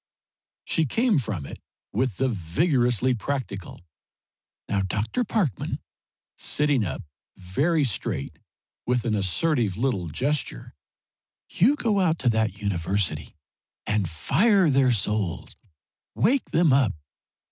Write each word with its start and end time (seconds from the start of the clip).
She 0.63 0.87
came 0.87 1.19
from 1.19 1.45
it 1.45 1.59
with 1.93 2.17
the 2.17 2.27
vigorously 2.27 3.13
practical, 3.13 3.85
"Now, 4.67 4.81
Dr. 4.81 5.23
Parkman," 5.23 5.79
sitting 6.35 6.83
up 6.83 7.03
very 7.37 7.83
straight, 7.83 8.39
with 8.87 9.05
an 9.05 9.13
assertive 9.13 9.77
little 9.77 10.07
gesture 10.07 10.73
"you 11.51 11.75
go 11.75 11.99
out 11.99 12.17
to 12.17 12.29
that 12.29 12.57
university 12.57 13.35
and 13.85 14.09
fire 14.09 14.71
their 14.71 14.91
souls! 14.91 15.55
Wake 16.15 16.49
them 16.49 16.73
up! 16.73 16.93